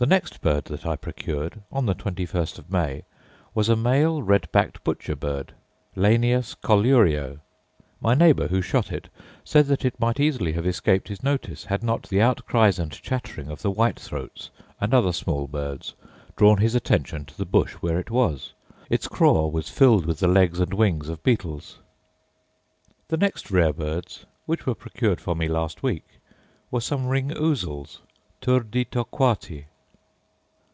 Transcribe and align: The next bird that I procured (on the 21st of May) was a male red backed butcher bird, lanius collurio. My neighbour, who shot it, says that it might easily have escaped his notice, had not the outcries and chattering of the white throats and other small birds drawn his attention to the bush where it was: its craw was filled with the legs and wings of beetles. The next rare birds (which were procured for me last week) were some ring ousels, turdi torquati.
The 0.00 0.06
next 0.06 0.40
bird 0.40 0.64
that 0.64 0.86
I 0.86 0.96
procured 0.96 1.60
(on 1.70 1.84
the 1.84 1.94
21st 1.94 2.58
of 2.58 2.70
May) 2.70 3.04
was 3.54 3.68
a 3.68 3.76
male 3.76 4.22
red 4.22 4.50
backed 4.50 4.82
butcher 4.82 5.14
bird, 5.14 5.52
lanius 5.94 6.54
collurio. 6.54 7.40
My 8.00 8.14
neighbour, 8.14 8.48
who 8.48 8.62
shot 8.62 8.90
it, 8.92 9.10
says 9.44 9.68
that 9.68 9.84
it 9.84 10.00
might 10.00 10.18
easily 10.18 10.52
have 10.54 10.66
escaped 10.66 11.08
his 11.08 11.22
notice, 11.22 11.66
had 11.66 11.82
not 11.82 12.04
the 12.08 12.22
outcries 12.22 12.78
and 12.78 12.90
chattering 12.92 13.48
of 13.50 13.60
the 13.60 13.70
white 13.70 14.00
throats 14.00 14.48
and 14.80 14.94
other 14.94 15.12
small 15.12 15.46
birds 15.46 15.92
drawn 16.34 16.56
his 16.56 16.74
attention 16.74 17.26
to 17.26 17.36
the 17.36 17.44
bush 17.44 17.74
where 17.82 17.98
it 18.00 18.10
was: 18.10 18.54
its 18.88 19.06
craw 19.06 19.48
was 19.48 19.68
filled 19.68 20.06
with 20.06 20.18
the 20.20 20.28
legs 20.28 20.60
and 20.60 20.72
wings 20.72 21.10
of 21.10 21.22
beetles. 21.22 21.78
The 23.08 23.18
next 23.18 23.50
rare 23.50 23.74
birds 23.74 24.24
(which 24.46 24.64
were 24.64 24.74
procured 24.74 25.20
for 25.20 25.36
me 25.36 25.46
last 25.46 25.82
week) 25.82 26.06
were 26.70 26.80
some 26.80 27.06
ring 27.06 27.28
ousels, 27.32 27.98
turdi 28.40 28.86
torquati. 28.86 29.66